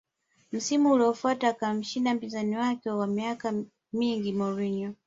Msimu 0.51 0.91
uliofuata 0.91 1.47
akamshinda 1.47 2.13
mpinzani 2.13 2.57
wake 2.57 2.89
wa 2.89 3.07
miaka 3.07 3.53
mingi 3.93 4.33
Mourinho 4.33 4.93